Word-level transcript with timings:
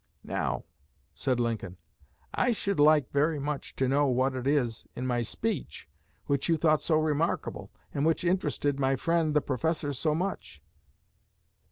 "Now," 0.25 0.63
said 1.13 1.39
Lincoln, 1.39 1.77
"I 2.33 2.53
should 2.53 2.79
like 2.79 3.11
very 3.11 3.37
much 3.37 3.75
to 3.75 3.87
know 3.87 4.07
what 4.07 4.33
it 4.33 4.47
is 4.47 4.87
in 4.95 5.05
my 5.05 5.21
speech 5.21 5.87
which 6.25 6.49
you 6.49 6.57
thought 6.57 6.81
so 6.81 6.97
remarkable, 6.97 7.69
and 7.93 8.03
which 8.03 8.23
interested 8.23 8.79
my 8.79 8.95
friend 8.95 9.35
the 9.35 9.41
professor 9.41 9.93
so 9.93 10.15
much." 10.15 10.59